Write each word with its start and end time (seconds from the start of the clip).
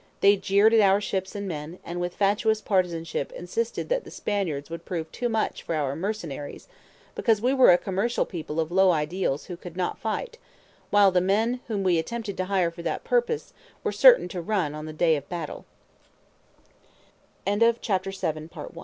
They 0.21 0.35
jeered 0.35 0.73
at 0.73 0.79
our 0.79 0.99
ships 0.99 1.35
and 1.35 1.47
men, 1.47 1.77
and 1.85 2.01
with 2.01 2.15
fatuous 2.15 2.59
partisanship 2.59 3.31
insisted 3.33 3.87
that 3.89 4.03
the 4.03 4.09
Spaniards 4.09 4.67
would 4.67 4.83
prove 4.83 5.11
too 5.11 5.29
much 5.29 5.61
for 5.61 5.75
our 5.75 5.95
"mercenaries" 5.95 6.67
because 7.13 7.39
we 7.39 7.53
were 7.53 7.71
a 7.71 7.77
commercial 7.77 8.25
people 8.25 8.59
of 8.59 8.71
low 8.71 8.89
ideals 8.89 9.45
who 9.45 9.55
could 9.55 9.77
not 9.77 9.99
fight, 9.99 10.39
while 10.89 11.11
the 11.11 11.21
men 11.21 11.59
whom 11.67 11.83
we 11.83 11.99
attempted 11.99 12.35
to 12.37 12.45
hire 12.45 12.71
for 12.71 12.81
that 12.81 13.03
purpose 13.03 13.53
were 13.83 13.91
certain 13.91 14.27
to 14.29 14.41
run 14.41 14.73
on 14.73 14.85
the 14.87 14.91
day 14.91 15.15
of 15.15 15.29
batt 15.29 15.51